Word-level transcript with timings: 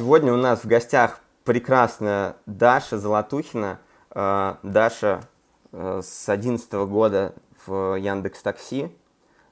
Сегодня 0.00 0.32
у 0.32 0.38
нас 0.38 0.64
в 0.64 0.66
гостях 0.66 1.20
прекрасная 1.44 2.36
Даша 2.46 2.98
Золотухина. 2.98 3.80
Э, 4.12 4.54
Даша 4.62 5.20
э, 5.72 6.00
с 6.02 6.24
2011 6.24 6.72
года 6.88 7.34
в 7.66 7.96
Яндекс 7.96 8.40
Такси. 8.40 8.96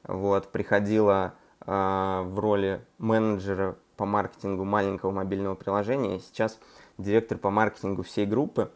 Вот, 0.04 0.50
приходила 0.50 1.34
э, 1.66 2.22
в 2.24 2.38
роли 2.38 2.82
менеджера 2.96 3.76
по 3.98 4.06
маркетингу 4.06 4.64
маленького 4.64 5.10
мобильного 5.10 5.54
приложения. 5.54 6.18
Сейчас 6.18 6.58
директор 6.96 7.36
по 7.36 7.50
маркетингу 7.50 8.02
всей 8.02 8.24
группы. 8.24 8.72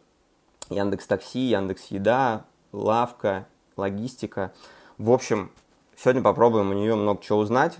Яндекс 0.69 1.07
Такси, 1.07 1.39
Яндекс 1.39 1.85
Еда, 1.87 2.45
Лавка, 2.71 3.47
Логистика. 3.77 4.53
В 4.99 5.09
общем, 5.09 5.49
сегодня 5.97 6.21
попробуем 6.21 6.69
у 6.69 6.73
нее 6.73 6.93
много 6.93 7.23
чего 7.23 7.39
узнать. 7.39 7.79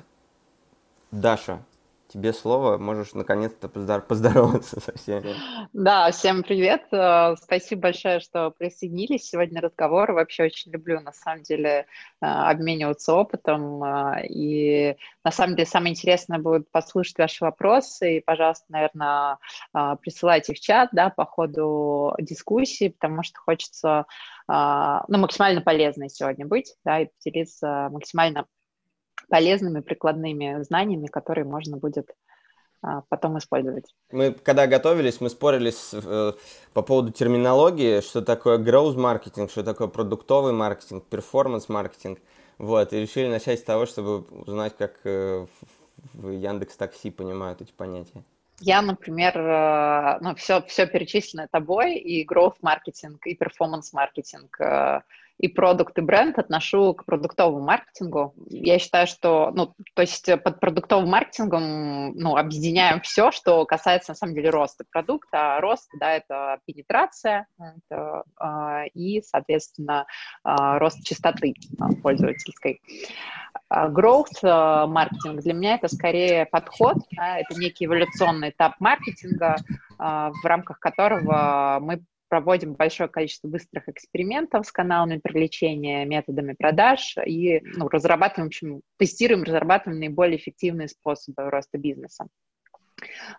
Даша, 1.12 1.60
тебе 2.14 2.32
слово, 2.32 2.78
можешь 2.78 3.14
наконец-то 3.14 3.68
поздороваться 3.68 4.80
со 4.80 4.96
всеми. 4.96 5.34
Да, 5.74 6.12
всем 6.12 6.44
привет. 6.44 6.84
Э, 6.92 7.36
спасибо 7.42 7.82
большое, 7.84 8.20
что 8.20 8.52
присоединились 8.52 9.28
сегодня 9.28 9.62
разговор. 9.62 10.12
Вообще 10.12 10.44
очень 10.44 10.72
люблю, 10.72 11.00
на 11.00 11.12
самом 11.12 11.42
деле, 11.42 11.70
э, 11.70 12.26
обмениваться 12.26 13.16
опытом. 13.16 13.84
Э, 13.84 14.28
и, 14.28 14.96
на 15.24 15.32
самом 15.32 15.56
деле, 15.56 15.66
самое 15.66 15.92
интересное 15.92 16.38
будет 16.38 16.70
послушать 16.70 17.18
ваши 17.18 17.44
вопросы. 17.44 18.18
И, 18.18 18.22
пожалуйста, 18.22 18.66
наверное, 18.70 19.38
присылайте 20.02 20.54
в 20.54 20.60
чат 20.60 20.90
да, 20.92 21.10
по 21.10 21.26
ходу 21.26 22.14
дискуссии, 22.20 22.90
потому 22.90 23.24
что 23.24 23.40
хочется 23.40 24.06
ну, 24.48 25.18
максимально 25.18 25.62
полезной 25.62 26.10
сегодня 26.10 26.46
быть 26.46 26.76
да, 26.84 27.00
и 27.00 27.08
поделиться 27.08 27.88
максимально 27.92 28.46
полезными 29.30 29.82
прикладными 29.82 30.62
знаниями, 30.64 31.08
которые 31.08 31.46
можно 31.46 31.78
будет 31.78 32.14
а, 32.82 33.02
потом 33.08 33.38
использовать. 33.38 33.94
Мы, 34.12 34.34
когда 34.34 34.68
готовились, 34.68 35.22
мы 35.22 35.30
спорили 35.30 35.70
с, 35.70 35.94
э, 35.94 36.34
по 36.74 36.82
поводу 36.82 37.12
терминологии, 37.12 38.02
что 38.02 38.22
такое 38.22 38.58
growth 38.58 38.98
маркетинг, 38.98 39.52
что 39.52 39.64
такое 39.64 39.88
продуктовый 39.88 40.52
маркетинг, 40.52 41.06
перформанс 41.06 41.70
маркетинг. 41.70 42.20
Вот, 42.58 42.94
и 42.94 43.00
решили 43.00 43.28
начать 43.28 43.60
с 43.60 43.64
того, 43.64 43.86
чтобы 43.86 44.20
узнать, 44.22 44.76
как 44.78 45.00
э, 45.06 45.46
в 46.14 46.30
Яндекс 46.30 46.76
Такси 46.76 47.10
понимают 47.10 47.62
эти 47.62 47.72
понятия. 47.72 48.24
Я, 48.60 48.82
например, 48.82 49.38
э, 49.38 50.18
ну, 50.22 50.36
все, 50.36 50.62
все 50.64 50.86
перечисленное 50.86 51.48
тобой, 51.50 51.96
и 51.96 52.26
growth 52.26 52.58
маркетинг, 52.62 53.26
и 53.26 53.38
performance 53.38 53.90
маркетинг, 53.94 54.60
э, 54.60 55.02
и 55.44 55.50
продукт, 55.50 55.98
и 55.98 56.02
бренд 56.02 56.40
отношу 56.40 56.94
к 56.94 57.04
продуктовому 57.04 57.66
маркетингу. 57.66 58.34
Я 58.48 58.80
считаю, 58.80 59.08
что, 59.08 59.52
ну, 59.54 59.74
то 59.94 60.02
есть 60.02 60.30
под 60.42 60.62
продуктовым 60.62 61.10
маркетингом, 61.10 62.14
ну, 62.14 62.38
объединяем 62.38 63.02
все, 63.02 63.30
что 63.32 63.66
касается, 63.66 64.12
на 64.12 64.16
самом 64.16 64.36
деле, 64.36 64.52
роста 64.52 64.86
продукта. 64.90 65.58
А 65.58 65.60
рост, 65.60 65.90
да, 66.00 66.12
это 66.12 66.60
пенетрация 66.66 67.48
это, 67.60 68.24
э, 68.40 68.88
и, 68.94 69.22
соответственно, 69.22 70.06
э, 70.46 70.78
рост 70.78 71.04
частоты 71.04 71.56
пользовательской. 72.02 72.80
Growth 73.70 74.88
маркетинг 74.88 75.42
для 75.42 75.54
меня 75.54 75.76
это 75.76 75.88
скорее 75.94 76.46
подход, 76.46 76.98
да, 77.12 77.40
это 77.40 77.60
некий 77.60 77.86
эволюционный 77.86 78.52
этап 78.52 78.80
маркетинга, 78.80 79.58
в 79.98 80.46
рамках 80.46 80.80
которого 80.80 81.80
мы 81.82 82.04
проводим 82.34 82.74
большое 82.74 83.08
количество 83.10 83.48
быстрых 83.48 83.88
экспериментов 83.90 84.66
с 84.66 84.72
каналами 84.72 85.20
привлечения, 85.20 86.04
методами 86.04 86.56
продаж 86.58 87.16
и 87.24 87.62
ну, 87.76 87.88
разрабатываем, 87.90 88.48
в 88.48 88.50
общем, 88.50 88.82
тестируем, 88.98 89.44
разрабатываем 89.44 90.00
наиболее 90.00 90.40
эффективные 90.40 90.88
способы 90.88 91.48
роста 91.52 91.78
бизнеса. 91.78 92.26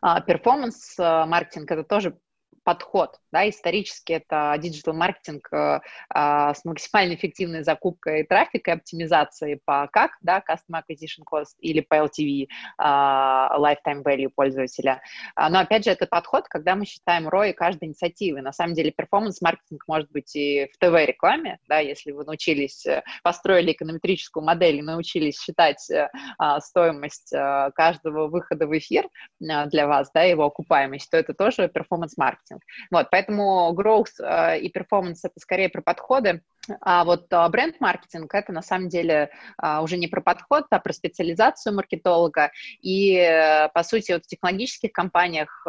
Performance-маркетинг 0.01 1.73
а,— 1.73 1.75
это 1.75 1.83
тоже 1.83 2.17
подход. 2.63 3.19
Да, 3.33 3.49
исторически 3.49 4.13
это 4.13 4.55
digital-маркетинг 4.59 5.49
э, 5.53 5.81
э, 6.15 6.55
с 6.55 6.65
максимально 6.65 7.15
эффективной 7.15 7.65
закупкой 7.65 8.25
трафика 8.25 8.71
и 8.71 8.75
оптимизацией 8.75 9.61
по 9.65 9.89
CAC, 9.93 10.13
да, 10.21 10.39
Customer 10.39 10.83
Acquisition 10.83 11.25
Cost 11.29 11.57
или 11.59 11.81
по 11.81 11.95
LTV, 11.95 12.47
э, 12.47 12.83
Lifetime 12.83 14.03
Value 14.05 14.31
пользователя. 14.35 15.03
А, 15.35 15.51
но, 15.51 15.61
опять 15.61 15.85
же, 15.85 15.91
это 15.91 16.07
подход, 16.07 16.47
когда 16.49 16.77
мы 16.77 16.85
считаем 16.85 17.29
ROI 17.29 17.53
каждой 17.53 17.89
инициативы. 17.89 18.41
На 18.41 18.53
самом 18.53 18.75
деле, 18.75 18.93
перформанс-маркетинг 18.93 19.85
может 19.89 20.11
быть 20.13 20.37
и 20.37 20.71
в 20.73 20.79
ТВ-рекламе, 20.79 21.59
да, 21.69 21.79
если 21.79 22.13
вы 22.13 22.25
научились, 22.25 22.87
э, 22.87 23.03
построили 23.23 23.73
эконометрическую 23.73 24.45
модель 24.45 24.77
и 24.77 24.83
научились 24.83 25.41
считать 25.41 25.91
э, 25.91 26.09
а, 26.39 26.61
стоимость 26.61 27.33
э, 27.33 27.71
каждого 27.75 28.29
выхода 28.29 28.67
в 28.67 28.77
эфир 28.77 29.07
э, 29.07 29.67
для 29.67 29.87
вас, 29.87 30.11
да, 30.15 30.23
его 30.23 30.45
окупаемость, 30.45 31.11
то 31.11 31.17
это 31.17 31.35
тоже 31.35 31.69
перформанс-маркетинг 31.69 32.44
маркетинг. 32.45 32.63
Вот, 32.91 33.09
поэтому 33.11 33.75
growth 33.77 34.21
э, 34.21 34.61
и 34.61 34.73
performance 34.73 35.21
это 35.23 35.39
скорее 35.39 35.69
про 35.69 35.83
подходы, 35.83 36.43
а 36.81 37.05
вот 37.05 37.27
э, 37.31 37.49
бренд-маркетинг 37.49 38.35
это 38.35 38.53
на 38.53 38.63
самом 38.63 38.89
деле 38.89 39.31
э, 39.63 39.79
уже 39.81 39.97
не 39.97 40.09
про 40.09 40.21
подход, 40.21 40.65
а 40.71 40.79
про 40.79 40.93
специализацию 40.93 41.75
маркетолога. 41.75 42.51
И, 42.83 43.69
по 43.73 43.83
сути, 43.83 44.13
вот 44.13 44.25
в 44.25 44.29
технологических 44.29 44.93
компаниях 44.93 45.65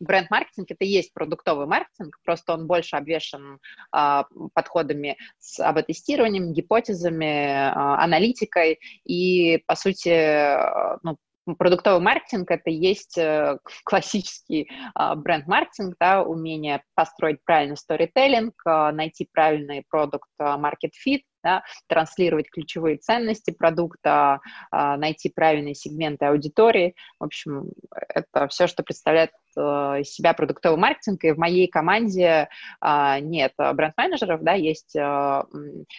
бренд-маркетинг 0.00 0.70
это 0.70 0.84
и 0.84 0.88
есть 0.88 1.12
продуктовый 1.12 1.66
маркетинг, 1.66 2.18
просто 2.24 2.54
он 2.54 2.66
больше 2.66 2.96
обвешен 2.96 3.58
подходами 3.90 5.16
с 5.38 5.60
АБ-тестированием, 5.60 6.52
гипотезами, 6.52 7.72
аналитикой. 8.02 8.80
И, 9.04 9.62
по 9.66 9.74
сути, 9.74 10.56
ну, 11.02 11.16
продуктовый 11.58 12.00
маркетинг 12.00 12.50
это 12.50 12.70
есть 12.70 13.18
э, 13.18 13.58
классический 13.84 14.70
а, 14.94 15.14
бренд-маркетинг, 15.14 15.96
да, 15.98 16.22
умение 16.22 16.82
построить 16.94 17.44
правильный 17.44 17.76
сторителлинг, 17.76 18.54
а, 18.64 18.92
найти 18.92 19.28
правильный 19.32 19.84
продукт 19.88 20.28
market 20.40 20.92
fit, 21.06 21.22
да, 21.42 21.62
транслировать 21.86 22.50
ключевые 22.50 22.96
ценности 22.96 23.50
продукта, 23.50 24.40
а, 24.70 24.96
найти 24.96 25.28
правильные 25.28 25.74
сегменты 25.74 26.26
аудитории. 26.26 26.94
В 27.18 27.24
общем, 27.24 27.70
это 28.08 28.48
все, 28.48 28.66
что 28.66 28.82
представляет 28.82 29.30
э, 29.56 29.60
из 29.60 30.12
себя 30.12 30.34
продуктовый 30.34 30.78
маркетинг. 30.78 31.24
И 31.24 31.32
в 31.32 31.38
моей 31.38 31.68
команде 31.68 32.48
а, 32.80 33.20
нет 33.20 33.52
бренд-менеджеров, 33.56 34.42
да, 34.42 34.54
есть 34.54 34.94
э, 34.96 35.42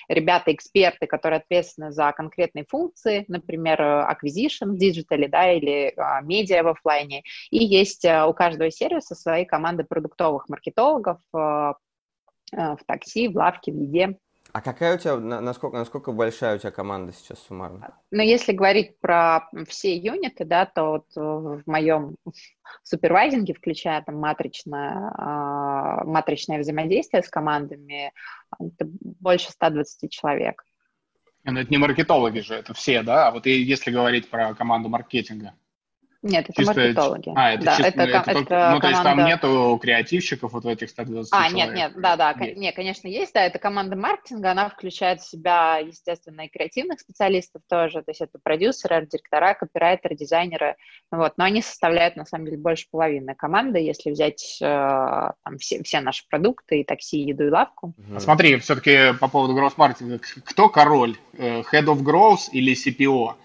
ребята-эксперты, 0.07 1.07
которые 1.07 1.39
ответственны 1.39 1.91
за 1.91 2.11
конкретные 2.11 2.65
функции, 2.67 3.25
например, 3.27 3.81
acquisition 3.81 4.71
в 4.71 4.77
диджитале, 4.77 5.27
да, 5.27 5.51
или 5.51 5.93
а, 5.97 6.21
медиа 6.21 6.63
в 6.63 6.69
офлайне. 6.69 7.23
И 7.51 7.63
есть 7.63 8.05
э, 8.05 8.25
у 8.25 8.33
каждого 8.33 8.71
сервиса 8.71 9.15
свои 9.15 9.45
команды 9.45 9.83
продуктовых 9.83 10.49
маркетологов 10.49 11.19
в 11.31 11.77
такси, 12.85 13.27
в 13.29 13.35
лавке, 13.35 13.71
в 13.71 13.75
еде. 13.75 14.17
А 14.53 14.61
какая 14.61 14.95
у 14.95 14.99
тебя, 14.99 15.17
насколько, 15.17 15.75
насколько 15.75 16.11
большая 16.11 16.57
у 16.57 16.59
тебя 16.59 16.69
команда 16.69 17.11
сейчас 17.11 17.39
суммарно? 17.39 17.97
Ну, 18.11 18.21
если 18.21 18.51
говорить 18.51 18.99
про 18.99 19.49
все 19.67 19.97
юниты, 19.97 20.45
да, 20.45 20.67
то 20.67 20.91
вот 20.91 21.05
в 21.15 21.63
моем 21.65 22.17
супервайзинге, 22.83 23.55
включая 23.55 24.03
там 24.03 24.17
матричное, 24.17 25.11
а, 25.17 26.03
матричное 26.03 26.59
взаимодействие 26.59 27.23
с 27.23 27.29
командами, 27.29 28.11
это 28.59 28.87
больше 29.01 29.49
120 29.49 30.11
человек. 30.11 30.63
Но 31.45 31.59
это 31.59 31.71
не 31.71 31.77
маркетологи 31.77 32.39
же, 32.39 32.53
это 32.53 32.75
все, 32.75 33.01
да? 33.01 33.29
А 33.29 33.31
вот 33.31 33.47
если 33.47 33.89
говорить 33.89 34.29
про 34.29 34.53
команду 34.53 34.87
маркетинга. 34.87 35.55
Нет, 36.23 36.45
это 36.50 36.53
чисто... 36.53 36.73
маркетологи. 36.73 37.31
А, 37.35 37.51
это 37.51 37.66
да, 37.66 37.75
чисто, 37.75 37.88
это, 37.89 38.01
это, 38.01 38.31
это, 38.31 38.39
это 38.39 38.72
ну, 38.73 38.79
то 38.79 38.88
есть 38.88 39.03
там 39.03 39.25
нету 39.25 39.79
креативщиков 39.81 40.53
вот 40.53 40.63
в 40.63 40.67
этих 40.67 40.89
120 40.89 41.34
А, 41.34 41.50
человек. 41.50 41.56
нет, 41.56 41.75
нет, 41.75 42.01
да, 42.01 42.16
да, 42.16 42.31
есть. 42.39 42.57
нет, 42.57 42.75
конечно, 42.75 43.07
есть, 43.09 43.34
да, 43.34 43.45
это 43.45 43.59
команда 43.59 43.97
маркетинга, 43.97 44.51
она 44.51 44.69
включает 44.69 45.19
в 45.19 45.29
себя, 45.29 45.79
естественно, 45.79 46.41
и 46.41 46.47
креативных 46.47 47.01
специалистов 47.01 47.62
тоже, 47.69 48.03
то 48.03 48.12
есть 48.12 48.22
это 48.22 48.39
продюсеры, 48.41 49.06
директора, 49.06 49.53
копирайтеры, 49.53 50.15
дизайнеры, 50.15 50.77
вот, 51.12 51.33
но 51.36 51.44
они 51.44 51.62
составляют, 51.62 52.15
на 52.15 52.25
самом 52.25 52.45
деле, 52.45 52.57
больше 52.57 52.88
половины 52.89 53.36
команды, 53.36 53.80
если 53.80 54.09
взять 54.09 54.59
э, 54.62 54.65
там 54.65 55.57
все, 55.59 55.83
все 55.83 56.00
наши 56.00 56.24
продукты, 56.30 56.80
и 56.80 56.83
такси, 56.86 57.21
и 57.21 57.27
еду, 57.27 57.47
и 57.47 57.50
лавку. 57.50 57.94
Угу. 57.97 58.19
Смотри, 58.21 58.57
все-таки 58.59 59.13
по 59.19 59.27
поводу 59.27 59.59
growth-маркетинга, 59.59 60.21
кто 60.45 60.69
король, 60.69 61.18
э, 61.38 61.63
head 61.63 61.86
of 61.86 62.01
growth 62.01 62.50
или 62.53 62.74
CPO? 62.74 63.36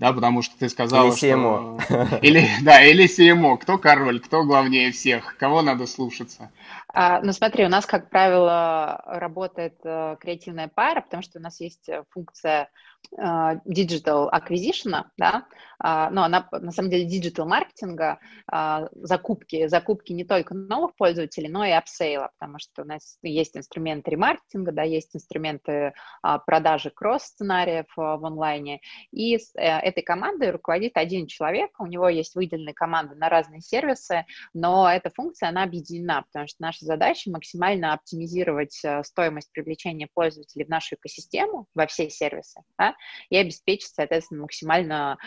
Да, 0.00 0.14
потому 0.14 0.40
что 0.40 0.58
ты 0.58 0.70
сказал, 0.70 1.08
или 1.08 1.14
CMO. 1.14 1.82
что... 1.82 2.18
Или, 2.22 2.48
да, 2.62 2.82
или 2.82 3.04
CMO. 3.04 3.58
Кто 3.58 3.76
король, 3.76 4.18
кто 4.18 4.44
главнее 4.44 4.92
всех, 4.92 5.36
кого 5.36 5.60
надо 5.60 5.86
слушаться? 5.86 6.50
А, 6.88 7.20
ну, 7.20 7.32
смотри, 7.32 7.66
у 7.66 7.68
нас, 7.68 7.84
как 7.84 8.08
правило, 8.08 9.02
работает 9.06 9.74
э, 9.84 10.16
креативная 10.18 10.68
пара, 10.68 11.02
потому 11.02 11.22
что 11.22 11.38
у 11.38 11.42
нас 11.42 11.60
есть 11.60 11.90
э, 11.90 12.02
функция 12.08 12.70
э, 13.14 13.22
digital 13.66 14.30
acquisition, 14.32 15.04
да, 15.18 15.44
а, 15.78 16.08
но 16.08 16.24
она, 16.24 16.48
на 16.50 16.72
самом 16.72 16.90
деле, 16.90 17.06
digital 17.06 17.46
marketing, 17.46 17.69
маркетинга 17.80 18.18
а, 18.46 18.88
закупки, 18.94 19.66
закупки 19.66 20.12
не 20.12 20.24
только 20.24 20.54
новых 20.54 20.94
пользователей, 20.96 21.48
но 21.48 21.64
и 21.64 21.70
апсейла, 21.70 22.30
потому 22.38 22.58
что 22.58 22.82
у 22.82 22.84
нас 22.84 23.18
есть 23.22 23.56
инструменты 23.56 24.10
ремаркетинга, 24.10 24.72
да, 24.72 24.82
есть 24.82 25.14
инструменты 25.14 25.92
а, 26.22 26.38
продажи 26.38 26.90
кросс-сценариев 26.90 27.86
а, 27.96 28.16
в 28.16 28.24
онлайне, 28.24 28.80
и 29.12 29.36
э, 29.36 29.38
этой 29.60 30.02
командой 30.02 30.50
руководит 30.50 30.96
один 30.96 31.26
человек, 31.26 31.70
у 31.78 31.86
него 31.86 32.08
есть 32.08 32.34
выделенные 32.34 32.74
команды 32.74 33.14
на 33.14 33.28
разные 33.28 33.60
сервисы, 33.60 34.24
но 34.54 34.90
эта 34.90 35.10
функция, 35.10 35.48
она 35.48 35.62
объединена, 35.62 36.22
потому 36.22 36.46
что 36.46 36.56
наша 36.60 36.84
задача 36.84 37.30
максимально 37.30 37.92
оптимизировать 37.92 38.78
э, 38.84 39.02
стоимость 39.04 39.52
привлечения 39.52 40.08
пользователей 40.12 40.64
в 40.64 40.68
нашу 40.68 40.96
экосистему, 40.96 41.66
во 41.74 41.86
все 41.86 42.10
сервисы, 42.10 42.62
да, 42.78 42.94
и 43.28 43.36
обеспечить, 43.36 43.92
соответственно, 43.94 44.42
максимально 44.42 45.18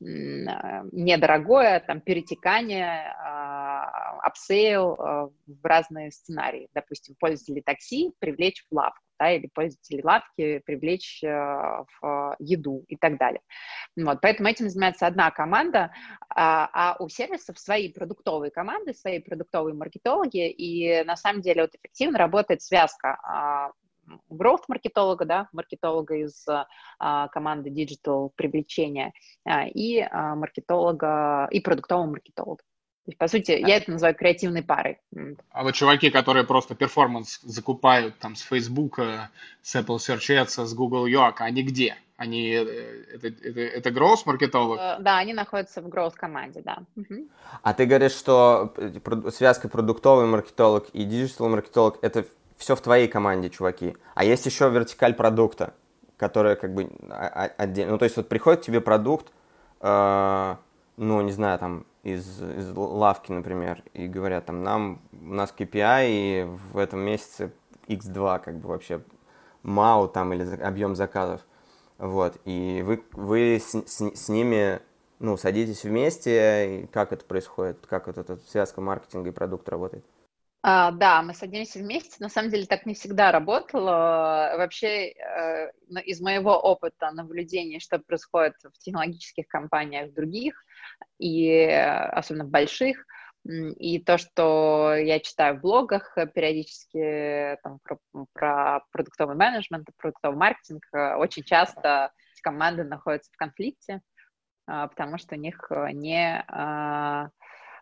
недорогое, 0.00 1.80
там, 1.80 2.00
перетекание, 2.00 3.14
upsell 4.22 4.94
э, 4.94 5.28
в 5.46 5.64
разные 5.64 6.10
сценарии. 6.10 6.68
Допустим, 6.74 7.14
пользователей 7.18 7.62
такси 7.62 8.12
привлечь 8.18 8.66
в 8.68 8.74
лавку, 8.74 9.00
да, 9.18 9.30
или 9.32 9.46
пользователей 9.46 10.02
лавки 10.02 10.58
привлечь 10.66 11.20
в 11.22 12.36
еду 12.38 12.84
и 12.88 12.96
так 12.96 13.18
далее. 13.18 13.40
Вот, 13.96 14.20
поэтому 14.20 14.48
этим 14.48 14.68
занимается 14.68 15.06
одна 15.06 15.30
команда, 15.30 15.92
а, 16.28 16.68
а 16.72 16.96
у 17.02 17.08
сервисов 17.08 17.58
свои 17.58 17.92
продуктовые 17.92 18.50
команды, 18.50 18.92
свои 18.94 19.20
продуктовые 19.20 19.74
маркетологи, 19.74 20.50
и 20.50 21.04
на 21.04 21.16
самом 21.16 21.40
деле 21.40 21.62
вот 21.62 21.74
эффективно 21.74 22.18
работает 22.18 22.62
связка 22.62 23.72
а, 24.08 24.34
growth-маркетолога, 24.34 25.24
да, 25.24 25.48
маркетолога 25.52 26.16
из 26.16 26.46
а, 26.98 27.28
команды 27.28 27.70
digital 27.70 28.30
привлечения 28.34 29.12
а, 29.44 29.66
и 29.66 30.00
а, 30.00 30.34
маркетолога, 30.34 31.48
и 31.50 31.60
продуктового 31.60 32.06
маркетолога. 32.06 32.62
То 33.04 33.10
есть, 33.10 33.18
по 33.18 33.28
сути, 33.28 33.52
я 33.52 33.76
это 33.76 33.92
называю 33.92 34.16
креативной 34.16 34.64
парой. 34.64 34.98
А 35.50 35.62
вот 35.62 35.74
чуваки, 35.74 36.10
которые 36.10 36.44
просто 36.44 36.74
перформанс 36.74 37.40
закупают 37.42 38.18
там 38.18 38.34
с 38.34 38.40
Facebook, 38.40 38.98
с 39.62 39.76
Apple 39.76 39.98
Search 39.98 40.28
Ads, 40.28 40.66
с 40.66 40.74
Google 40.74 41.06
UAC, 41.06 41.34
они 41.38 41.62
где? 41.62 41.96
Они, 42.16 42.50
э, 42.50 43.04
это, 43.14 43.28
это, 43.28 43.60
это 43.60 43.90
growth 43.90 44.22
маркетолог? 44.24 44.78
Э, 44.80 44.96
да, 45.00 45.18
они 45.18 45.34
находятся 45.34 45.82
в 45.82 45.86
growth 45.86 46.14
команде, 46.14 46.62
да. 46.62 46.78
Угу. 46.96 47.28
А 47.62 47.74
ты 47.74 47.84
говоришь, 47.84 48.12
что 48.12 48.74
связка 49.30 49.68
продуктовый 49.68 50.26
маркетолог 50.26 50.88
и 50.94 51.04
digital 51.04 51.48
маркетолог 51.48 51.98
это 52.00 52.24
все 52.56 52.74
в 52.74 52.80
твоей 52.80 53.08
команде, 53.08 53.50
чуваки. 53.50 53.96
А 54.14 54.24
есть 54.24 54.46
еще 54.46 54.68
вертикаль 54.68 55.14
продукта, 55.14 55.74
которая 56.16 56.56
как 56.56 56.74
бы 56.74 56.90
отдельно. 57.58 57.92
Ну, 57.92 57.98
то 57.98 58.04
есть 58.04 58.16
вот 58.16 58.28
приходит 58.28 58.62
тебе 58.62 58.80
продукт, 58.80 59.32
э, 59.80 60.56
ну, 60.96 61.20
не 61.20 61.32
знаю, 61.32 61.58
там, 61.58 61.86
из, 62.02 62.40
из 62.40 62.70
лавки, 62.76 63.32
например, 63.32 63.82
и 63.92 64.06
говорят, 64.06 64.46
там, 64.46 64.62
нам, 64.62 65.02
у 65.12 65.34
нас 65.34 65.52
KPI, 65.56 66.06
и 66.08 66.44
в 66.72 66.78
этом 66.78 67.00
месяце 67.00 67.52
X2, 67.88 68.40
как 68.42 68.58
бы 68.58 68.68
вообще, 68.68 69.02
МАУ 69.62 70.08
там, 70.08 70.32
или 70.32 70.62
объем 70.62 70.94
заказов. 70.94 71.40
Вот, 71.98 72.38
и 72.44 72.82
вы, 72.86 73.02
вы 73.12 73.60
с, 73.60 73.74
с, 73.74 74.14
с 74.14 74.28
ними, 74.28 74.80
ну, 75.18 75.36
садитесь 75.36 75.82
вместе, 75.84 76.82
и 76.82 76.86
как 76.86 77.12
это 77.12 77.24
происходит, 77.24 77.86
как 77.86 78.06
вот 78.06 78.18
эта 78.18 78.38
связка 78.48 78.80
маркетинга 78.80 79.30
и 79.30 79.32
продукта 79.32 79.72
работает? 79.72 80.04
А, 80.68 80.90
да, 80.90 81.22
мы 81.22 81.32
садимся 81.32 81.78
вместе. 81.78 82.16
На 82.18 82.28
самом 82.28 82.50
деле 82.50 82.66
так 82.66 82.86
не 82.86 82.94
всегда 82.94 83.30
работало. 83.30 84.54
Вообще, 84.56 85.12
э, 85.12 85.70
из 86.04 86.20
моего 86.20 86.58
опыта 86.58 87.12
наблюдения, 87.12 87.78
что 87.78 88.00
происходит 88.00 88.54
в 88.64 88.76
технологических 88.80 89.46
компаниях 89.46 90.12
других, 90.12 90.60
и 91.20 91.50
э, 91.50 92.08
особенно 92.08 92.46
больших, 92.46 93.06
и 93.44 94.00
то, 94.00 94.18
что 94.18 94.96
я 94.96 95.20
читаю 95.20 95.56
в 95.56 95.60
блогах 95.60 96.18
периодически 96.34 97.56
там, 97.62 97.78
про, 97.84 97.98
про 98.32 98.80
продуктовый 98.90 99.36
менеджмент, 99.36 99.86
продуктовый 99.96 100.36
маркетинг, 100.36 100.84
э, 100.92 101.14
очень 101.14 101.44
часто 101.44 102.10
команды 102.42 102.82
находятся 102.82 103.30
в 103.32 103.36
конфликте, 103.36 104.00
а, 104.66 104.88
потому 104.88 105.18
что 105.18 105.36
у 105.36 105.38
них 105.38 105.70
не 105.92 106.44
а, 106.48 107.28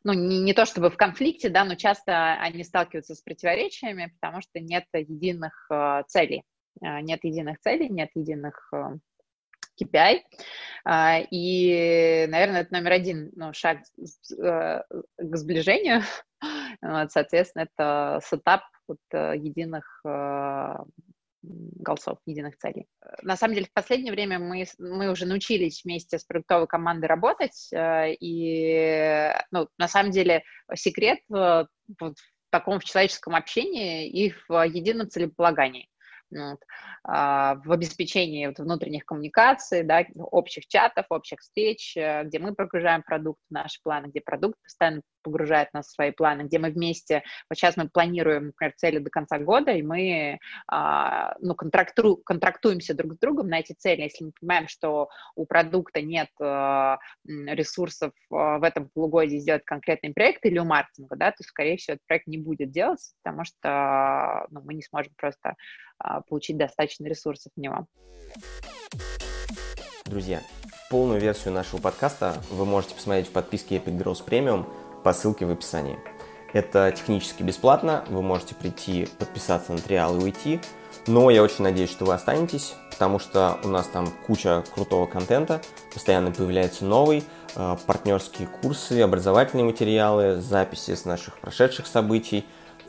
ну, 0.05 0.13
не, 0.13 0.41
не 0.41 0.53
то 0.53 0.67
чтобы 0.67 0.91
в 0.91 0.97
конфликте, 0.97 1.49
да, 1.49 1.65
но 1.65 1.75
часто 1.75 2.35
они 2.35 2.63
сталкиваются 2.63 3.15
с 3.15 3.23
противоречиями, 3.23 4.13
потому 4.21 4.43
что 4.43 4.61
нет 4.61 4.85
единых 4.93 5.67
э, 5.73 6.03
целей. 6.07 6.43
Э, 6.83 7.01
нет 7.01 7.25
единых 7.25 7.59
целей, 7.61 7.89
нет 7.89 8.11
единых 8.15 8.69
э, 8.73 8.97
KPI. 9.83 10.21
Э, 10.87 11.23
и, 11.31 12.27
наверное, 12.29 12.61
это 12.61 12.75
номер 12.75 12.93
один 12.93 13.33
ну, 13.35 13.53
шаг 13.55 13.79
э, 13.79 14.83
к 15.19 15.37
сближению. 15.37 16.03
Вот, 16.83 17.11
соответственно, 17.11 17.63
это 17.63 18.21
сетап 18.23 18.63
вот, 18.87 18.99
э, 19.13 19.35
единых 19.37 20.03
э, 20.05 20.75
голосов, 21.45 22.19
единых 22.27 22.57
целей. 22.57 22.87
На 23.23 23.37
самом 23.37 23.55
деле, 23.55 23.67
в 23.67 23.73
последнее 23.73 24.13
время 24.13 24.39
мы, 24.39 24.65
мы 24.79 25.11
уже 25.11 25.27
научились 25.27 25.85
вместе 25.85 26.19
с 26.19 26.25
продуктовой 26.25 26.67
командой 26.67 27.07
работать, 27.07 27.69
э, 27.73 28.15
и, 28.15 29.33
ну, 29.51 29.69
на 29.79 29.89
самом 29.89 30.11
деле, 30.11 30.43
секрет 30.75 31.19
в, 31.29 31.69
в 31.99 32.15
таком 32.51 32.81
в 32.81 32.85
человеческом 32.85 33.35
общении 33.35 34.09
и 34.09 34.33
в 34.49 34.67
едином 34.67 35.09
целеполагании 35.09 35.89
вот, 35.89 35.94
в 36.35 37.73
обеспечении 37.73 38.47
вот, 38.47 38.59
внутренних 38.59 39.05
коммуникаций, 39.05 39.83
да, 39.83 40.05
общих 40.17 40.67
чатов, 40.67 41.07
общих 41.11 41.41
встреч, 41.41 41.97
э, 41.97 42.25
где 42.25 42.39
мы 42.39 42.55
прогружаем 42.55 43.03
продукт 43.03 43.41
в 43.49 43.53
наши 43.53 43.81
планы, 43.83 44.07
где 44.07 44.21
продукт 44.21 44.59
постоянно 44.63 45.03
погружает 45.25 45.73
нас 45.73 45.89
в 45.89 45.93
свои 45.93 46.13
планы, 46.13 46.43
где 46.43 46.59
мы 46.59 46.71
вместе, 46.71 47.25
вот 47.49 47.59
сейчас 47.59 47.77
мы 47.77 47.89
планируем, 47.89 48.47
например, 48.47 48.75
цели 48.77 48.99
до 48.99 49.11
конца 49.11 49.39
года, 49.39 49.73
и 49.73 49.83
мы 49.83 50.39
а, 50.69 51.35
ну, 51.41 51.55
контракту, 51.55 52.17
контрактуемся 52.25 52.95
друг 52.95 53.15
с 53.15 53.19
другом 53.19 53.49
на 53.49 53.59
эти 53.59 53.73
цели. 53.73 54.03
Если 54.03 54.25
мы 54.25 54.33
понимаем, 54.39 54.69
что 54.69 55.09
у 55.35 55.47
продукта 55.47 56.03
нет 56.03 56.29
а, 56.41 56.99
ресурсов 57.27 58.13
а, 58.31 58.59
в 58.59 58.63
этом 58.63 58.91
полугодии 58.91 59.39
сделать 59.39 59.65
конкретный 59.65 60.13
проект 60.13 60.45
или 60.45 60.59
у 60.59 60.65
маркетинга, 60.65 61.17
да, 61.17 61.33
то, 61.33 61.43
скорее 61.43 61.79
всего, 61.79 61.95
этот 61.95 62.07
проект 62.07 62.27
не 62.27 62.39
будет 62.39 62.71
делаться, 62.71 63.15
потому 63.23 63.45
что 63.45 64.47
ну, 64.51 64.61
мы 64.63 64.75
не 64.75 64.83
сможем 64.83 65.15
просто 65.17 65.55
а, 65.94 65.94
получить 66.29 66.57
достаточно 66.57 67.07
ресурсов 67.07 67.53
в 67.57 67.61
него. 67.61 67.87
Друзья, 70.05 70.43
полную 70.91 71.21
версию 71.21 71.55
нашего 71.55 71.81
подкаста 71.81 72.37
вы 72.51 72.65
можете 72.65 72.95
посмотреть 72.95 73.29
в 73.29 73.33
подписке 73.33 73.77
Epic 73.77 73.97
Growth 73.99 74.25
Premium– 74.27 74.67
по 75.05 75.13
ссылке 75.13 75.47
в 75.47 75.53
описании. 75.53 75.99
Это 76.53 76.93
технически 76.97 77.43
бесплатно, 77.43 78.05
вы 78.09 78.23
можете 78.23 78.55
прийти, 78.55 79.09
подписаться 79.19 79.73
на 79.73 79.79
триал 79.79 80.17
и 80.17 80.23
уйти, 80.23 80.61
но 81.07 81.31
я 81.31 81.43
очень 81.43 81.65
надеюсь, 81.65 81.91
что 81.91 82.07
вы 82.07 82.15
останетесь, 82.15 82.75
потому 82.91 83.19
что 83.19 83.59
у 83.65 83.69
нас 83.69 83.87
там 83.87 84.13
куча 84.27 84.65
крутого 84.73 85.07
контента, 85.07 85.61
постоянно 85.93 86.31
появляется 86.31 86.85
новый, 86.85 87.25
э, 87.57 87.77
партнерские 87.87 88.49
курсы, 88.49 89.01
образовательные 89.01 89.65
материалы, 89.65 90.41
записи 90.41 90.95
с 90.95 91.05
наших 91.05 91.39
прошедших 91.41 91.87
событий, 91.87 92.47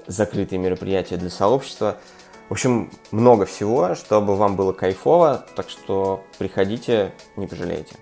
закрытые 0.07 0.59
мероприятия 0.59 1.17
для 1.17 1.31
сообщества. 1.31 1.97
В 2.47 2.51
общем, 2.51 2.91
много 3.11 3.45
всего, 3.45 3.95
чтобы 3.95 4.35
вам 4.35 4.55
было 4.55 4.71
кайфово, 4.71 5.45
так 5.55 5.67
что 5.67 6.23
приходите, 6.37 7.11
не 7.37 7.47
пожалеете. 7.47 7.95